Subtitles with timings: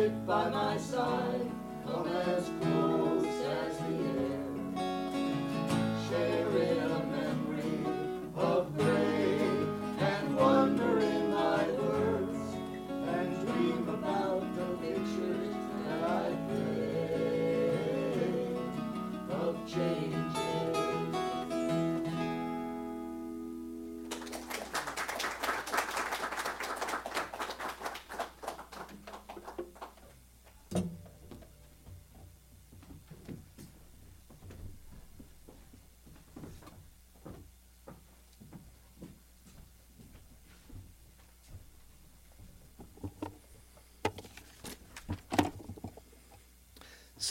[0.00, 1.50] stood by my side,
[1.84, 2.79] come as close.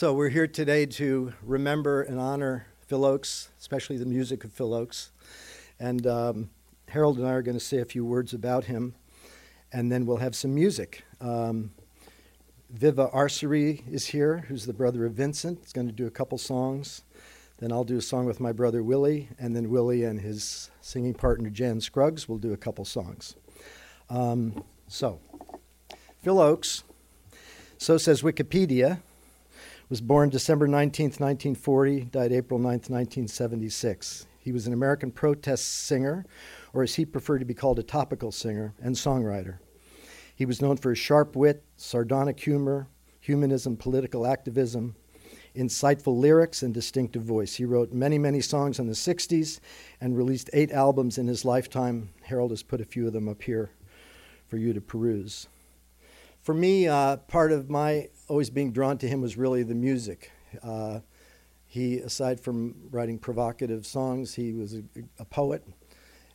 [0.00, 4.70] So we're here today to remember and honor Phil Ochs, especially the music of Phil
[4.70, 5.10] Ochs.
[5.78, 6.48] And um,
[6.88, 8.94] Harold and I are going to say a few words about him,
[9.70, 11.04] and then we'll have some music.
[11.20, 11.72] Um,
[12.70, 15.58] Viva Arsery is here, who's the brother of Vincent.
[15.60, 17.02] He's going to do a couple songs.
[17.58, 21.12] Then I'll do a song with my brother Willie, and then Willie and his singing
[21.12, 23.36] partner Jan Scruggs will do a couple songs.
[24.08, 25.20] Um, so,
[26.22, 26.84] Phil Ochs.
[27.76, 29.02] so says Wikipedia,
[29.90, 34.26] was born December 19, 1940, died April 9, 1976.
[34.38, 36.24] He was an American protest singer,
[36.72, 39.58] or as he preferred to be called, a topical singer and songwriter.
[40.36, 42.86] He was known for his sharp wit, sardonic humor,
[43.20, 44.94] humanism, political activism,
[45.56, 47.56] insightful lyrics, and distinctive voice.
[47.56, 49.58] He wrote many, many songs in the 60s
[50.00, 52.10] and released eight albums in his lifetime.
[52.22, 53.70] Harold has put a few of them up here
[54.46, 55.48] for you to peruse.
[56.42, 60.30] For me, uh, part of my always being drawn to him was really the music.
[60.62, 61.00] Uh,
[61.66, 64.82] he, aside from writing provocative songs, he was a,
[65.18, 65.62] a poet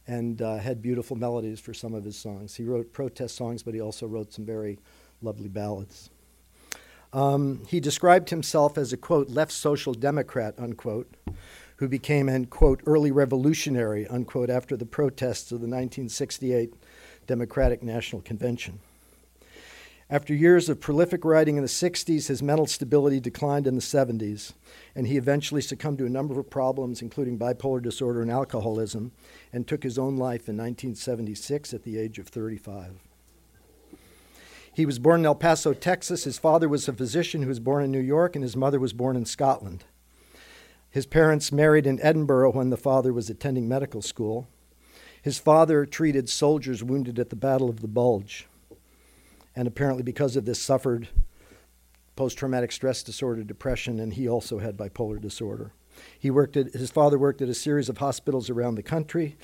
[0.07, 2.55] and uh, had beautiful melodies for some of his songs.
[2.55, 4.79] He wrote protest songs, but he also wrote some very
[5.21, 6.11] lovely ballads.
[7.11, 11.15] Um, he described himself as a quote left social democrat unquote,
[11.77, 16.73] who became an quote early revolutionary unquote after the protests of the 1968
[17.25, 18.79] Democratic National Convention.
[20.07, 24.53] After years of prolific writing in the 60s, his mental stability declined in the 70s,
[24.93, 29.13] and he eventually succumbed to a number of problems, including bipolar disorder and alcoholism,
[29.51, 32.99] and took his own life in 1976 at the age of 35.
[34.71, 36.25] He was born in El Paso, Texas.
[36.25, 38.93] His father was a physician who was born in New York, and his mother was
[38.93, 39.85] born in Scotland.
[40.91, 44.47] His parents married in Edinburgh when the father was attending medical school.
[45.19, 48.47] His father treated soldiers wounded at the Battle of the Bulge
[49.55, 51.07] and apparently because of this suffered
[52.15, 55.73] post-traumatic stress disorder depression and he also had bipolar disorder.
[56.19, 59.37] He worked at his father worked at a series of hospitals around the country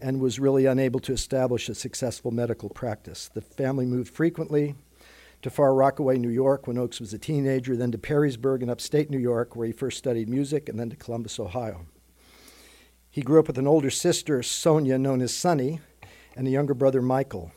[0.00, 3.28] and was really unable to establish a successful medical practice.
[3.32, 4.74] The family moved frequently
[5.42, 9.10] to far rockaway new york when Ochs was a teenager then to perrysburg in upstate
[9.10, 11.86] new york where he first studied music and then to columbus ohio.
[13.10, 15.80] He grew up with an older sister sonia known as sonny
[16.36, 17.52] and a younger brother michael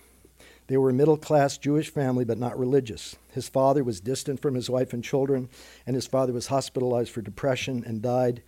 [0.68, 3.16] they were a middle class Jewish family, but not religious.
[3.32, 5.50] His father was distant from his wife and children,
[5.86, 8.42] and his father was hospitalized for depression and died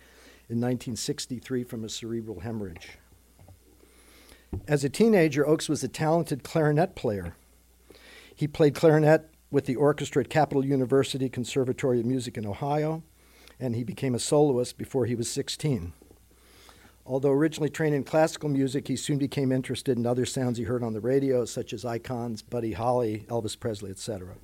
[0.48, 2.98] in 1963 from a cerebral hemorrhage.
[4.68, 7.34] As a teenager, Ochs was a talented clarinet player.
[8.34, 13.02] He played clarinet with the orchestra at Capital University Conservatory of Music in Ohio,
[13.60, 15.92] and he became a soloist before he was 16.
[17.06, 20.82] Although originally trained in classical music, he soon became interested in other sounds he heard
[20.82, 24.34] on the radio, such as icons, Buddy Holly, Elvis Presley, etc.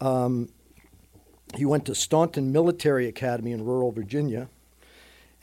[0.00, 0.48] Um,
[1.54, 4.48] he went to Staunton Military Academy in rural Virginia,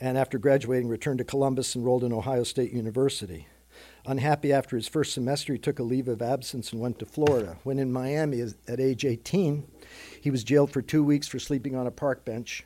[0.00, 3.46] and after graduating, returned to Columbus, and enrolled in Ohio State University.
[4.04, 7.58] Unhappy after his first semester, he took a leave of absence and went to Florida.
[7.62, 9.64] When in Miami at age 18,
[10.20, 12.64] he was jailed for two weeks for sleeping on a park bench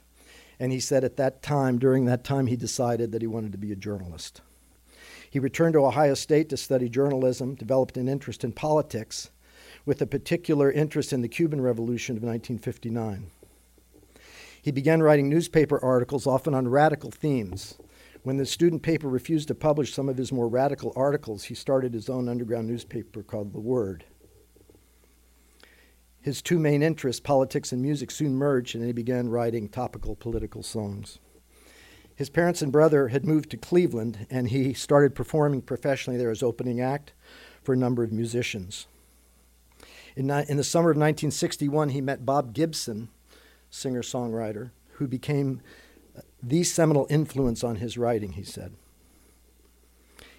[0.58, 3.58] and he said at that time, during that time, he decided that he wanted to
[3.58, 4.40] be a journalist.
[5.30, 9.30] He returned to Ohio State to study journalism, developed an interest in politics,
[9.84, 13.30] with a particular interest in the Cuban Revolution of 1959.
[14.62, 17.74] He began writing newspaper articles, often on radical themes.
[18.22, 21.92] When the student paper refused to publish some of his more radical articles, he started
[21.92, 24.04] his own underground newspaper called The Word.
[26.24, 30.62] His two main interests, politics and music, soon merged, and he began writing topical political
[30.62, 31.18] songs.
[32.16, 36.42] His parents and brother had moved to Cleveland, and he started performing professionally there as
[36.42, 37.12] opening act
[37.62, 38.86] for a number of musicians.
[40.16, 43.10] In, in the summer of 1961, he met Bob Gibson,
[43.68, 45.60] singer songwriter, who became
[46.16, 48.72] uh, the seminal influence on his writing, he said.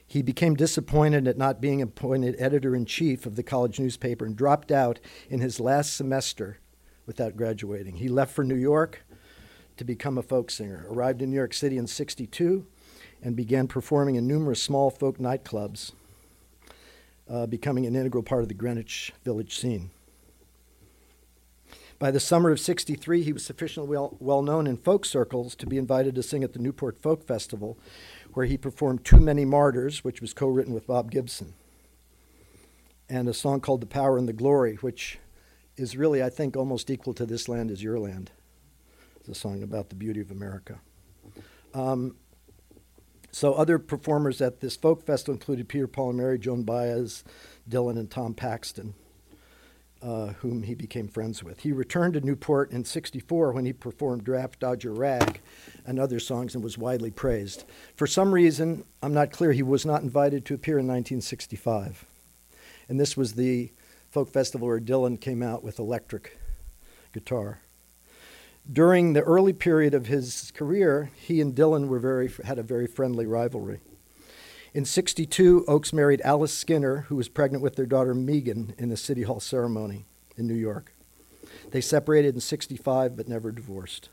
[0.08, 4.36] He became disappointed at not being appointed editor in chief of the college newspaper and
[4.36, 5.00] dropped out
[5.30, 6.60] in his last semester
[7.06, 7.98] without graduating.
[7.98, 9.04] He left for New York
[9.78, 12.66] to become a folk singer, arrived in New York City in 62,
[13.22, 15.92] and began performing in numerous small folk nightclubs,
[17.30, 19.90] uh, becoming an integral part of the Greenwich Village scene.
[21.98, 25.66] By the summer of 63, he was sufficiently well, well known in folk circles to
[25.66, 27.78] be invited to sing at the Newport Folk Festival,
[28.36, 31.54] where he performed Too Many Martyrs, which was co written with Bob Gibson,
[33.10, 35.20] and a song called The Power and the Glory, which
[35.78, 38.32] is really, I think, almost equal to This Land is Your Land.
[39.22, 40.80] It's a song about the beauty of America.
[41.74, 42.18] Um,
[43.32, 47.24] so, other performers at this folk festival included Peter Paul and Mary, Joan Baez,
[47.70, 48.96] Dylan, and Tom Paxton
[50.06, 51.62] uh, whom he became friends with.
[51.62, 55.42] He returned to Newport in 64 when he performed Draft Dodger Rag
[55.84, 57.66] and other songs and was widely praised.
[57.96, 62.06] For some reason, I'm not clear, he was not invited to appear in 1965.
[62.88, 63.72] And this was the
[64.12, 66.38] folk festival where Dylan came out with electric
[67.12, 67.62] guitar.
[68.72, 72.86] During the early period of his career, he and Dylan were very, had a very
[72.86, 73.80] friendly rivalry.
[74.76, 78.98] In 62, Ochs married Alice Skinner, who was pregnant with their daughter Megan in the
[78.98, 80.06] City Hall ceremony
[80.36, 80.92] in New York.
[81.72, 84.10] They separated in 65 but never divorced.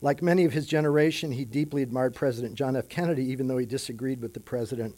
[0.00, 2.88] Like many of his generation, he deeply admired President John F.
[2.88, 4.94] Kennedy, even though he disagreed with the president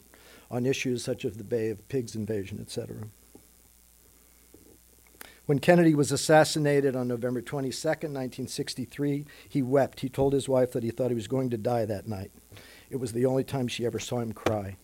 [0.51, 3.07] on issues such as the Bay of Pigs invasion, etc.
[5.47, 10.01] When Kennedy was assassinated on November 22, 1963, he wept.
[10.01, 12.29] He told his wife that he thought he was going to die that night.
[12.89, 14.77] It was the only time she ever saw him cry.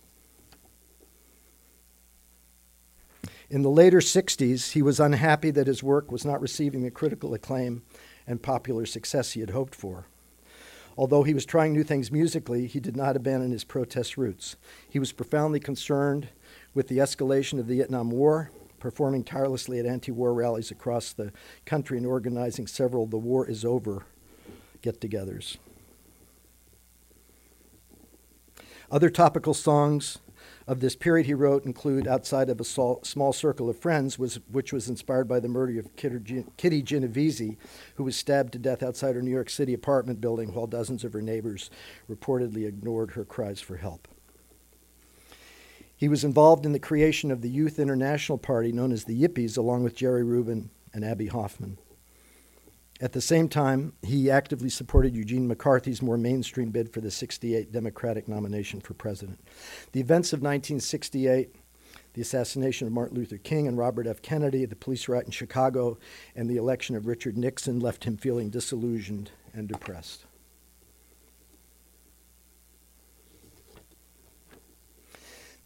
[3.50, 7.34] In the later 60s, he was unhappy that his work was not receiving the critical
[7.34, 7.84] acclaim
[8.26, 10.06] and popular success he had hoped for.
[10.98, 14.56] Although he was trying new things musically, he did not abandon his protest roots.
[14.90, 16.30] He was profoundly concerned
[16.74, 21.32] with the escalation of the Vietnam War, performing tirelessly at anti war rallies across the
[21.66, 24.06] country and organizing several The War Is Over
[24.82, 25.58] get togethers.
[28.92, 30.20] Other topical songs
[30.68, 34.74] of this period he wrote include Outside of a Small Circle of Friends, was, which
[34.74, 37.56] was inspired by the murder of Kitty Genovese,
[37.96, 41.14] who was stabbed to death outside her New York City apartment building while dozens of
[41.14, 41.70] her neighbors
[42.10, 44.08] reportedly ignored her cries for help.
[45.98, 49.58] He was involved in the creation of the Youth International Party known as the Yippies,
[49.58, 51.78] along with Jerry Rubin and Abbie Hoffman.
[53.02, 57.72] At the same time, he actively supported Eugene McCarthy's more mainstream bid for the 68
[57.72, 59.40] Democratic nomination for president.
[59.92, 61.54] The events of 1968,
[62.14, 64.22] the assassination of Martin Luther King and Robert F.
[64.22, 65.98] Kennedy, the police riot in Chicago,
[66.38, 70.25] and the election of Richard Nixon left him feeling disillusioned and depressed.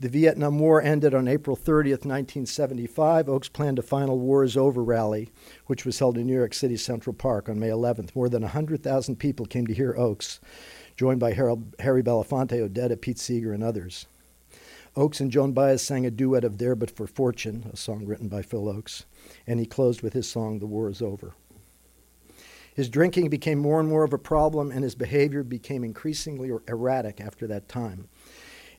[0.02, 3.26] The Vietnam War ended on April 30th, 1975.
[3.26, 5.30] Ochs planned a final War is Over rally,
[5.66, 8.16] which was held in New York City's Central Park on May 11th.
[8.16, 10.40] More than 100,000 people came to hear Ochs,
[10.96, 14.06] joined by Harold, Harry Belafonte, Odetta, Pete Seeger, and others.
[14.96, 18.30] Ochs and Joan Baez sang a duet of There But for Fortune, a song written
[18.30, 19.04] by Phil Ochs,
[19.46, 21.34] and he closed with his song, The War is Over.
[22.74, 27.20] His drinking became more and more of a problem, and his behavior became increasingly erratic
[27.20, 28.08] after that time.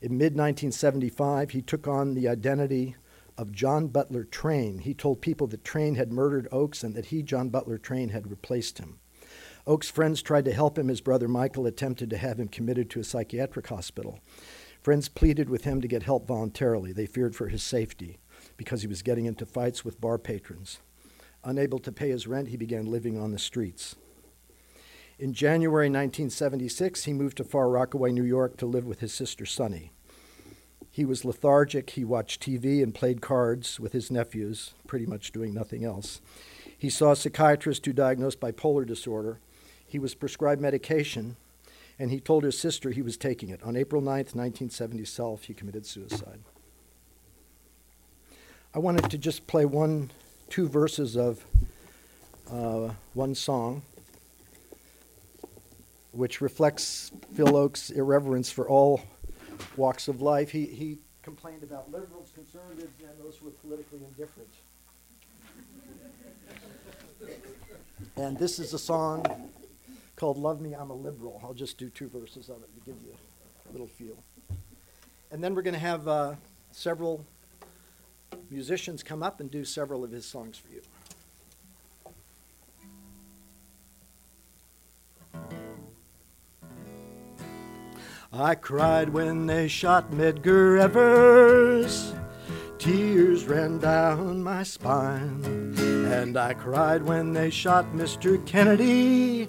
[0.03, 2.97] In mid 1975, he took on the identity
[3.37, 4.79] of John Butler Train.
[4.79, 8.31] He told people that Train had murdered Ochs and that he, John Butler Train, had
[8.31, 8.99] replaced him.
[9.67, 10.89] Ochs' friends tried to help him.
[10.89, 14.21] His brother Michael attempted to have him committed to a psychiatric hospital.
[14.81, 16.93] Friends pleaded with him to get help voluntarily.
[16.93, 18.19] They feared for his safety
[18.57, 20.81] because he was getting into fights with bar patrons.
[21.45, 23.97] Unable to pay his rent, he began living on the streets.
[25.21, 29.45] In January 1976, he moved to Far Rockaway, New York to live with his sister
[29.45, 29.93] Sunny.
[30.91, 31.91] He was lethargic.
[31.91, 36.23] He watched TV and played cards with his nephews, pretty much doing nothing else.
[36.77, 39.41] He saw a psychiatrist who diagnosed bipolar disorder.
[39.87, 41.37] He was prescribed medication,
[41.99, 43.63] and he told his sister he was taking it.
[43.63, 45.05] On April 9th, 1970,
[45.43, 46.41] he committed suicide.
[48.75, 50.13] I wanted to just play one,
[50.49, 51.45] two verses of
[52.51, 53.83] uh, one song
[56.13, 59.03] which reflects Phil Ochs' irreverence for all
[59.77, 60.51] walks of life.
[60.51, 64.49] He, he complained about liberals, conservatives, and those who were politically indifferent.
[68.17, 69.25] and this is a song
[70.17, 71.41] called Love Me, I'm a Liberal.
[71.45, 73.15] I'll just do two verses of it to give you
[73.69, 74.17] a little feel.
[75.31, 76.35] And then we're going to have uh,
[76.73, 77.25] several
[78.51, 80.83] musicians come up and do several of his songs for you.
[88.33, 92.15] I cried when they shot Medgar Evers.
[92.79, 95.75] Tears ran down my spine.
[95.77, 98.45] And I cried when they shot Mr.
[98.47, 99.49] Kennedy,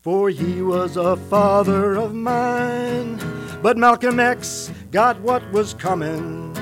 [0.00, 3.20] for he was a father of mine.
[3.60, 6.56] But Malcolm X got what was coming.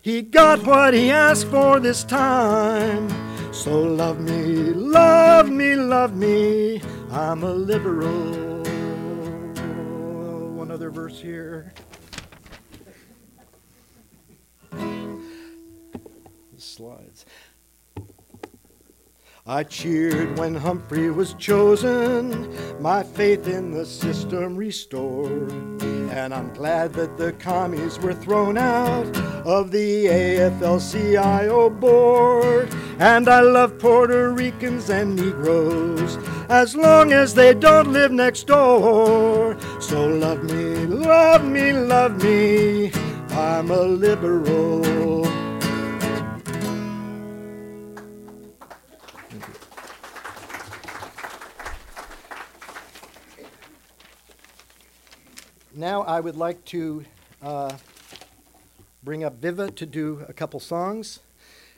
[0.00, 3.08] He got what he asked for this time.
[3.52, 6.82] So love me, love me, love me.
[7.12, 8.41] I'm a liberal
[11.12, 11.72] verse here.
[16.56, 17.26] Slides.
[19.44, 22.48] I cheered when Humphrey was chosen,
[22.80, 25.50] my faith in the system restored.
[26.12, 32.72] And I'm glad that the commies were thrown out of the AFL CIO board.
[33.02, 36.18] And I love Puerto Ricans and Negroes
[36.48, 39.58] as long as they don't live next door.
[39.80, 42.92] So love me, love me, love me.
[43.30, 45.24] I'm a liberal.
[55.74, 57.04] Now I would like to
[57.42, 57.76] uh,
[59.02, 61.18] bring up Viva to do a couple songs,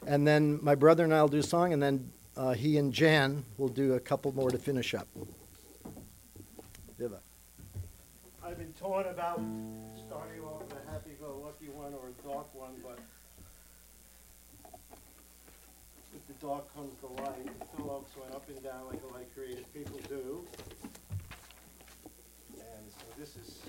[0.06, 2.92] and then my brother and I will do a song, and then uh, he and
[2.92, 5.08] Jan will do a couple more to finish up.
[6.99, 7.20] Viva.
[8.44, 9.40] I've been taught about
[10.06, 12.99] starting off with a happy-go-lucky one or a dark one, but
[16.12, 17.49] with the dark comes the light.
[17.76, 20.44] Phil Ochs went up and down like a light creative people do.
[22.52, 23.61] And so this is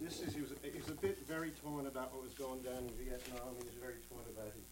[0.00, 2.88] this is, he was, he was a bit very torn about what was going down
[2.88, 3.54] in Vietnam.
[3.58, 4.64] He was very torn about his,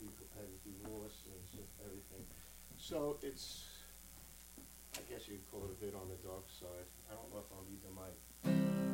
[0.64, 2.24] divorce and everything.
[2.76, 3.64] So it's,
[4.96, 6.88] I guess you'd call it a bit on the dark side.
[7.10, 8.93] I don't know if I'll need the mic.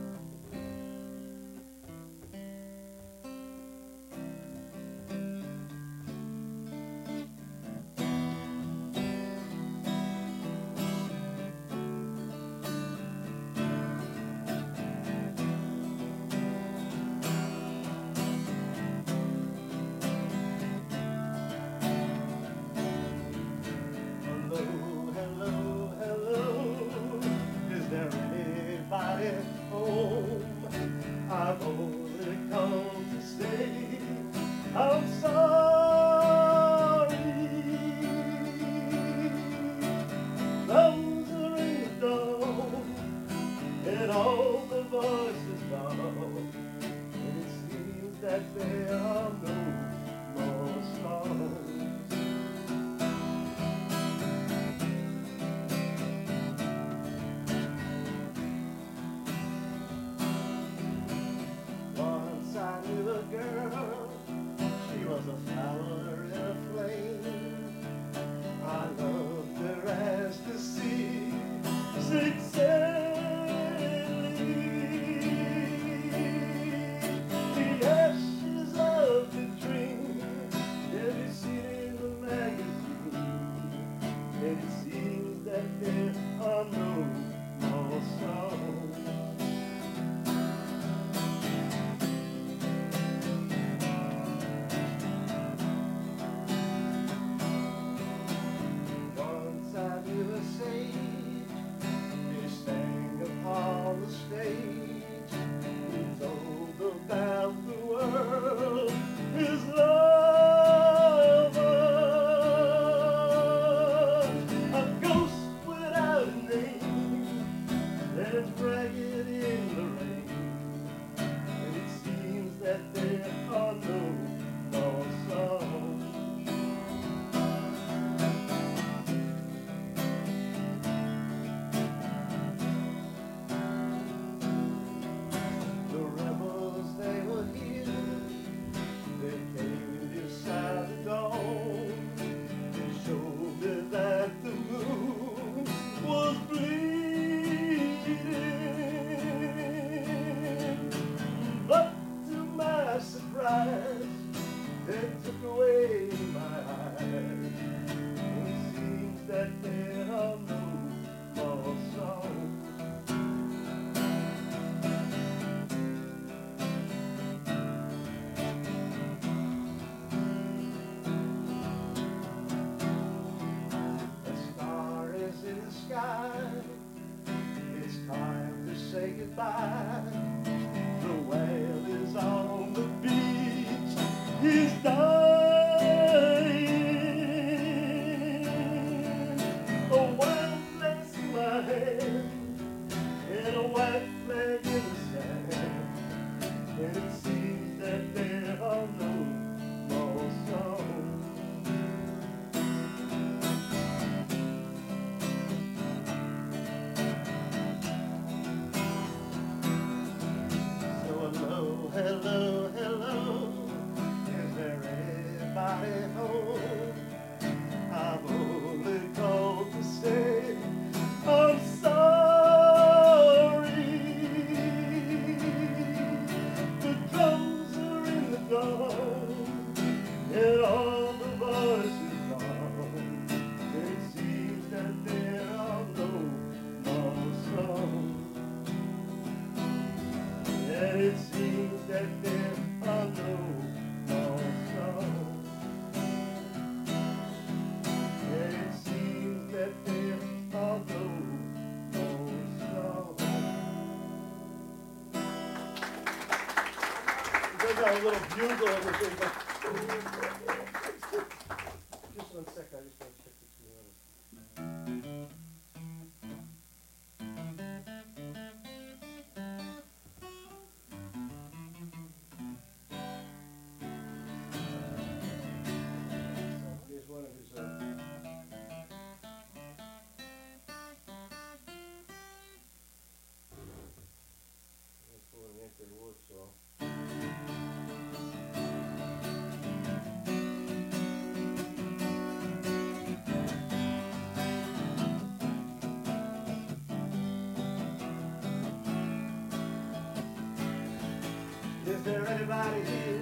[302.00, 303.18] Is there anybody here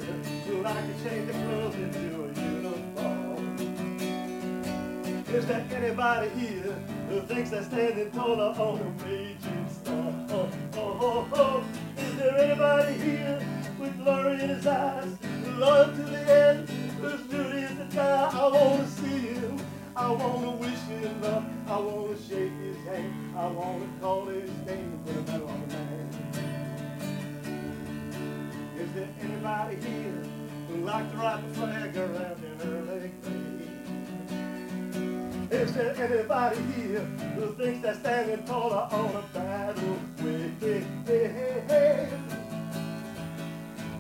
[0.47, 3.57] who'd like to change the clothes into a uniform?
[5.35, 6.77] Is there anybody here
[7.09, 10.27] who thinks they're standing taller on a raging storm?
[10.31, 11.65] Oh, oh, oh, oh.
[12.01, 13.41] Is there anybody here
[13.81, 15.13] with glory in his eyes,
[15.57, 16.69] loyal to the end,
[17.01, 18.31] whose duty is to die?
[18.33, 19.59] I wanna see him.
[19.97, 21.43] I wanna wish him luck.
[21.67, 23.13] I wanna shake his hand.
[23.37, 25.49] I wanna call his name, put a medal
[29.69, 30.23] anybody here
[30.69, 33.13] who like to ride the flag around in early?
[35.51, 37.01] Is there anybody here
[37.37, 40.63] who thinks they're standing taller on a battlefield?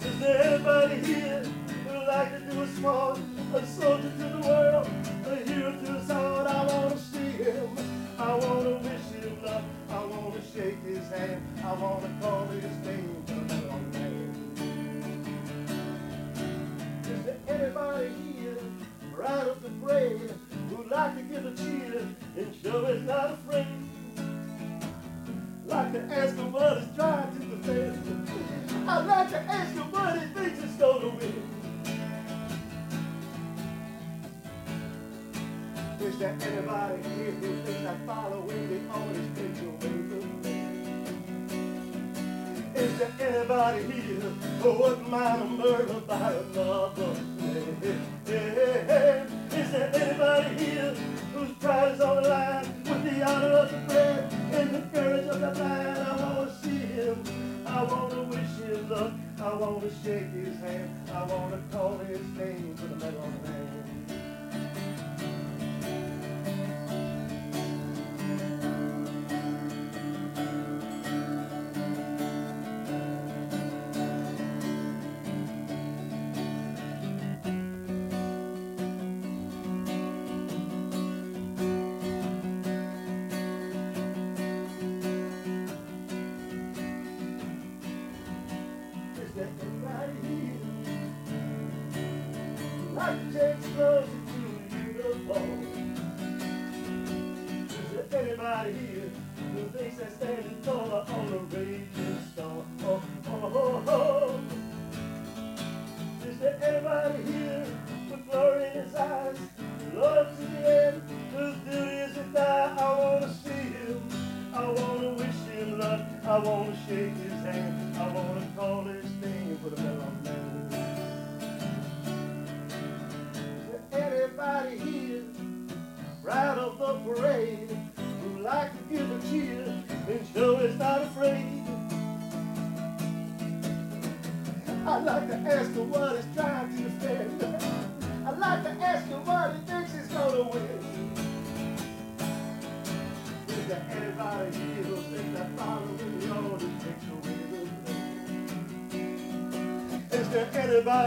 [0.00, 1.42] Is there anybody here
[1.86, 3.18] who'd like to do a small,
[3.54, 4.88] a soldier to the world,
[5.26, 6.48] a hero to the sound?
[6.48, 7.68] I wanna see him,
[8.18, 13.17] I wanna wish him luck, I wanna shake his hand, I wanna call his name,
[23.08, 23.66] not afraid?
[25.64, 28.28] Like to ask him what he's trying to defend.
[28.86, 31.42] I'd like to ask him what he thinks he's gonna win.
[36.00, 38.78] Is there anybody here who thinks that following the
[39.40, 40.54] takes away from me?
[42.74, 47.16] Is there anybody here who wouldn't mind a murder by another?
[49.56, 50.94] Is there anybody here
[51.34, 52.77] whose pride is on the line
[53.18, 55.98] the honor of the brave and the courage of the blind?
[55.98, 57.22] I wanna see him.
[57.66, 59.12] I wanna wish him luck.
[59.40, 60.90] I wanna shake his hand.
[61.12, 63.87] I wanna call his name for the medal of man.
[98.48, 99.10] Anybody here
[99.52, 102.64] who thinks they're standing taller on a raging storm?
[102.82, 104.40] Oh, oh, oh, oh.
[106.26, 107.66] Is there anybody here
[108.10, 109.36] with glory in his eyes?
[109.94, 111.02] Lord to the end,
[111.36, 112.74] whose duty is to die?
[112.78, 114.08] I wanna see him.
[114.54, 116.00] I wanna wish him luck.
[116.24, 117.27] I wanna shake his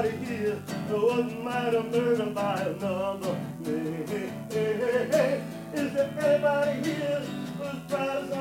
[0.01, 0.55] anybody here
[0.87, 4.05] who wouldn't mind a murder by another man?
[5.73, 7.19] Is there anybody here
[7.59, 8.40] whose pride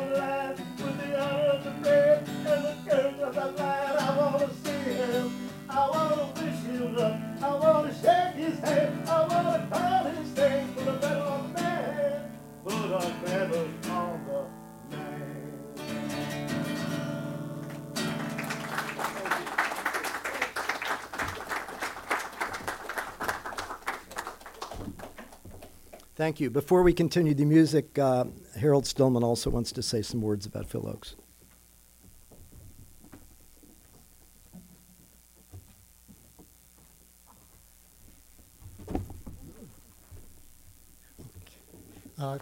[26.40, 26.50] Thank you.
[26.58, 28.24] Before we continue the music, uh,
[28.58, 31.14] Harold Stillman also wants to say some words about Phil Ochs.
[42.18, 42.38] Uh,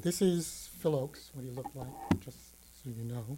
[0.00, 1.88] This is Phil Ochs, what he looked like,
[2.20, 2.38] just
[2.82, 3.36] so you know.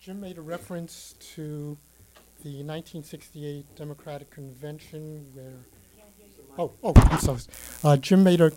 [0.00, 1.78] Jim made a reference to
[2.42, 5.64] the 1968 Democratic Convention where,
[6.58, 7.40] oh, oh, I'm sorry.
[7.82, 8.52] Uh, Jim made a,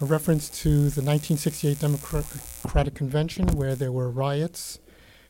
[0.00, 4.78] a reference to the 1968 Democratic Convention where there were riots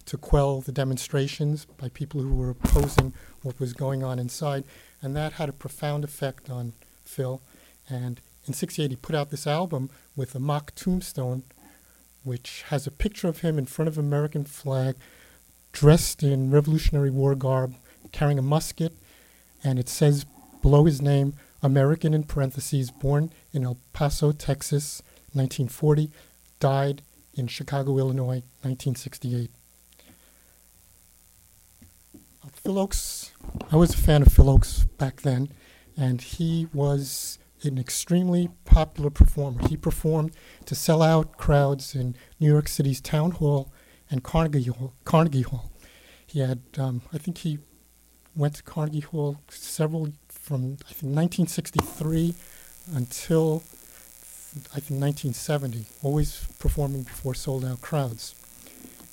[0.07, 4.65] to quell the demonstrations by people who were opposing what was going on inside,
[5.01, 6.73] and that had a profound effect on
[7.05, 7.41] Phil.
[7.89, 11.43] And in 68, he put out this album with a mock tombstone,
[12.23, 14.97] which has a picture of him in front of an American flag,
[15.73, 17.75] dressed in Revolutionary War garb,
[18.13, 18.93] carrying a musket,
[19.63, 20.27] and it says
[20.63, 21.35] below his name,
[21.65, 26.11] American in parentheses, born in El Paso, Texas, 1940,
[26.61, 27.01] died
[27.33, 29.51] in Chicago, Illinois, 1968.
[32.15, 33.31] Uh, Phil Ochs,
[33.73, 35.49] I was a fan of Phil Ochs back then,
[35.97, 39.67] and he was an extremely popular performer.
[39.67, 40.33] He performed
[40.67, 43.73] to sell out crowds in New York City's Town Hall
[44.11, 44.93] and Carnegie Hall.
[45.05, 45.73] Carnegie Hall.
[46.27, 47.59] He had, um, I think he
[48.37, 52.35] went to Carnegie Hall several from I think 1963
[52.95, 53.63] until
[54.73, 55.87] I think 1970.
[56.03, 58.35] Always performing before sold out crowds.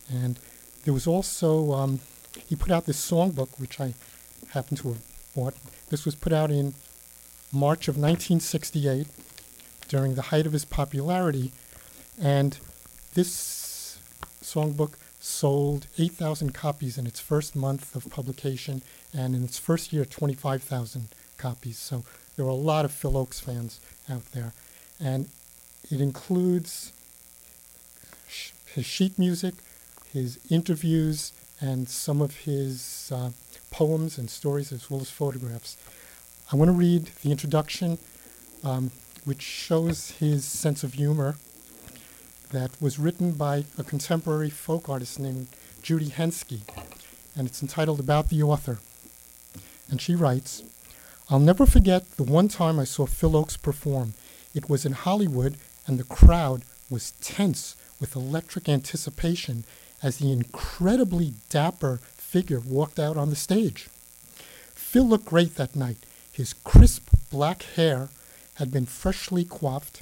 [0.09, 0.39] And
[0.83, 1.99] there was also um,
[2.47, 3.93] he put out this songbook which I
[4.49, 5.01] happen to have
[5.35, 5.55] bought.
[5.89, 6.73] This was put out in
[7.51, 9.07] March of 1968
[9.87, 11.51] during the height of his popularity,
[12.21, 12.57] and
[13.13, 13.99] this
[14.41, 18.81] songbook sold 8,000 copies in its first month of publication,
[19.13, 21.77] and in its first year, 25,000 copies.
[21.77, 22.03] So
[22.35, 23.79] there were a lot of Phil Ochs fans
[24.09, 24.53] out there.
[24.99, 25.29] And
[25.91, 26.91] it includes
[28.27, 29.53] sh- his sheet music,
[30.11, 33.29] his interviews, and some of his uh,
[33.69, 35.77] poems and stories, as well as photographs.
[36.51, 37.99] I want to read the introduction,
[38.63, 38.89] um,
[39.23, 41.37] which shows his sense of humor,
[42.51, 45.47] that was written by a contemporary folk artist named
[45.81, 46.61] Judy Henske,
[47.35, 48.79] and it's entitled About the Author.
[49.89, 50.63] And she writes,
[51.29, 54.13] I'll never forget the one time I saw Phil Ochs perform.
[54.53, 55.55] It was in Hollywood,
[55.87, 59.63] and the crowd was tense with electric anticipation
[60.03, 63.87] as the incredibly dapper figure walked out on the stage.
[64.73, 65.99] Phil looked great that night.
[66.33, 68.09] His crisp black hair
[68.55, 70.01] had been freshly coiffed,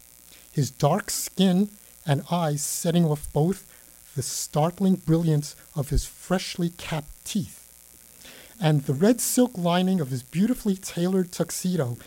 [0.52, 1.70] his dark skin
[2.10, 3.68] and eyes setting off both
[4.16, 7.72] the startling brilliance of his freshly capped teeth
[8.60, 11.98] and the red silk lining of his beautifully tailored tuxedo.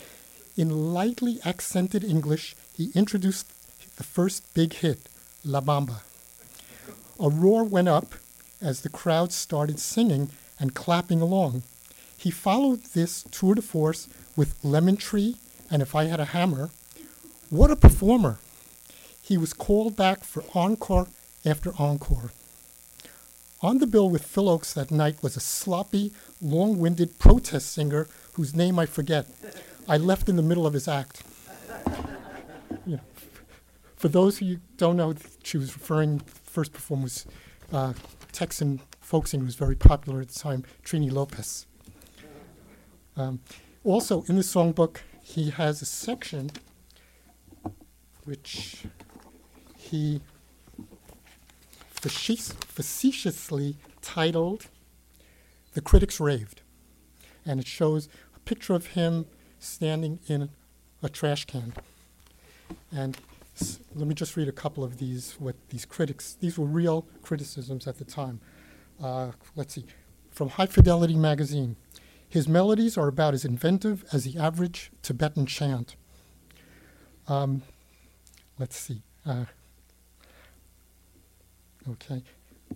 [0.57, 3.47] In lightly accented English, he introduced
[3.95, 5.07] the first big hit,
[5.45, 6.01] La Bamba.
[7.17, 8.15] A roar went up
[8.61, 11.63] as the crowd started singing and clapping along.
[12.17, 15.37] He followed this tour de force with Lemon Tree
[15.71, 16.71] and If I Had a Hammer.
[17.49, 18.39] What a performer!
[19.23, 21.07] He was called back for encore
[21.45, 22.33] after encore.
[23.61, 28.09] On the bill with Phil Ochs that night was a sloppy, long winded protest singer
[28.33, 29.27] whose name I forget.
[29.87, 31.23] I left in the middle of his act.
[32.85, 33.03] You know,
[33.95, 37.25] for those who don't know, she was referring, first performer was
[37.71, 37.93] uh,
[38.33, 41.65] Texan folk singer who was very popular at the time, Trini Lopez.
[43.15, 43.39] Um,
[43.85, 46.51] also, in the songbook, he has a section
[48.25, 48.83] which
[49.93, 50.19] he
[52.01, 54.65] facetiously titled
[55.75, 56.61] The Critics Raved.
[57.45, 59.27] And it shows a picture of him
[59.59, 60.49] standing in
[61.03, 61.73] a trash can.
[62.91, 63.19] And
[63.61, 67.05] s- let me just read a couple of these, what these critics, these were real
[67.21, 68.41] criticisms at the time.
[68.99, 69.85] Uh, let's see,
[70.31, 71.75] from High Fidelity magazine.
[72.27, 75.95] His melodies are about as inventive as the average Tibetan chant.
[77.27, 77.61] Um,
[78.57, 79.03] let's see.
[79.23, 79.45] Uh,
[81.91, 82.23] okay.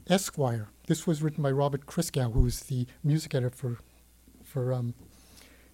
[0.09, 0.69] Esquire.
[0.87, 3.77] This was written by Robert Christgau, who was the music editor for,
[4.43, 4.93] for um,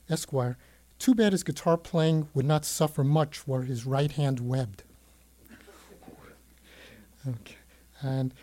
[0.10, 0.58] Esquire.
[1.00, 4.84] Too bad his guitar playing would not suffer much were his right hand webbed.
[7.28, 7.56] Okay.
[8.02, 8.34] And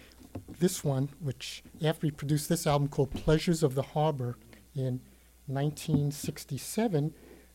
[0.59, 4.37] this one, which after he produced this album called Pleasures of the Harbor
[4.75, 5.01] in
[5.47, 7.15] 1967,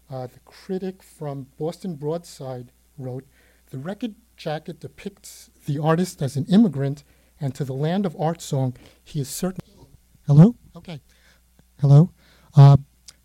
[0.10, 3.26] uh, the critic from Boston Broadside wrote,
[3.72, 7.04] The record jacket depicts the artist as an immigrant,
[7.46, 9.62] and to the land of art song, he is certain.
[10.26, 10.56] Hello?
[10.76, 11.00] Okay.
[11.80, 12.10] Hello?
[12.58, 12.78] Uh,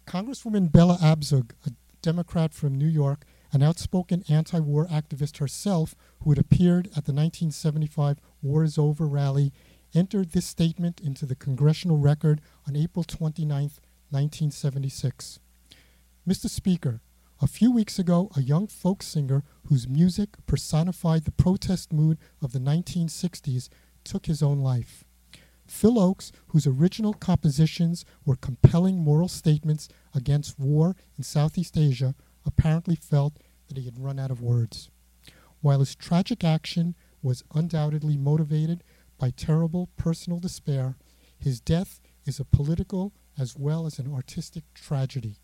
[0.07, 1.71] Congresswoman Bella Abzug, a
[2.03, 7.15] Democrat from New York, an outspoken anti war activist herself who had appeared at the
[7.15, 9.55] 1975 War is Over rally,
[9.95, 13.49] entered this statement into the congressional record on April 29,
[14.11, 15.41] 1976.
[16.29, 16.51] Mr.
[16.51, 17.01] Speaker,
[17.41, 22.53] a few weeks ago, a young folk singer whose music personified the protest mood of
[22.53, 23.71] the 1960s
[24.05, 25.05] took his own life.
[25.67, 32.97] Phil Ochs, whose original compositions were compelling moral statements against war in Southeast Asia, apparently
[32.97, 33.35] felt
[33.69, 34.91] that he had run out of words.
[35.61, 38.83] While his tragic action was undoubtedly motivated
[39.19, 40.97] by terrible personal despair,
[41.39, 45.37] his death is a political as well as an artistic tragedy.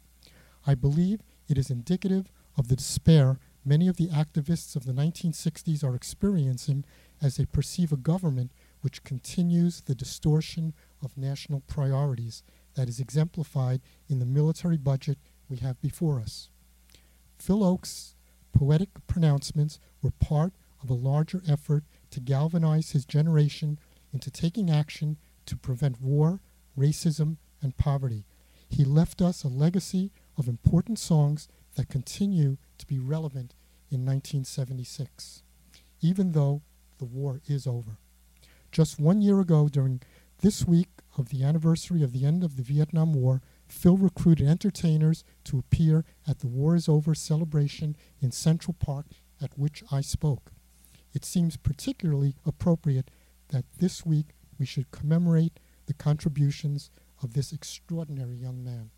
[0.67, 5.83] I believe it is indicative of the despair many of the activists of the 1960s
[5.83, 6.85] are experiencing
[7.23, 12.43] as they perceive a government which continues the distortion of national priorities
[12.75, 16.49] that is exemplified in the military budget we have before us.
[17.39, 18.15] Phil Ochs'
[18.53, 20.53] poetic pronouncements were part
[20.83, 23.79] of a larger effort to galvanize his generation
[24.13, 26.41] into taking action to prevent war,
[26.79, 28.25] racism, and poverty.
[28.69, 33.55] He left us a legacy of important songs that continue to be relevant
[33.91, 35.43] in 1976,
[36.01, 36.63] even though
[36.99, 37.99] the war is over.
[38.73, 40.03] Just one year ago, during
[40.41, 45.25] this week of the anniversary of the end of the Vietnam War, Phil recruited entertainers
[45.45, 49.07] to appear at the War is Over celebration in Central Park
[49.41, 50.53] at which I spoke.
[51.15, 53.11] It seems particularly appropriate
[53.49, 56.91] that this week we should commemorate the contributions
[57.23, 58.91] of this extraordinary young man.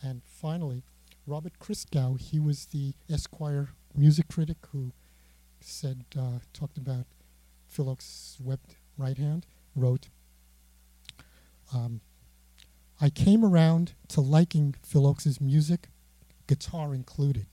[0.00, 0.84] And finally,
[1.26, 4.92] Robert Christgau, he was the Esquire music critic who
[5.64, 7.06] said, uh, talked about
[7.68, 9.46] Phil Ochs' webbed right hand.
[9.74, 10.08] wrote,
[11.74, 12.00] um,
[13.00, 15.88] I came around to liking Phil Ochs' music,
[16.46, 17.46] guitar included.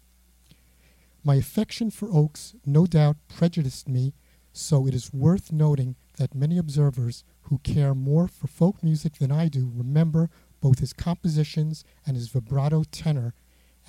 [1.24, 4.14] My affection for Ochs no doubt prejudiced me,
[4.52, 9.32] so it is worth noting that many observers who care more for folk music than
[9.32, 10.30] I do remember
[10.62, 13.34] both his compositions and his vibrato tenor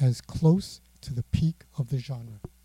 [0.01, 2.41] as close to the peak of the genre.